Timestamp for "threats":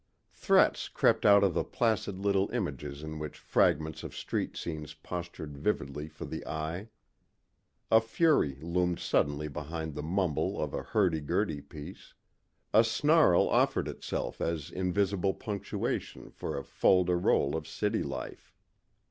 0.33-0.89